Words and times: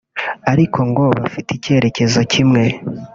ariko 0.51 0.79
ngo 0.89 1.03
bafite 1.21 1.49
icyerekezo 1.53 2.19
kimwe 2.31 2.63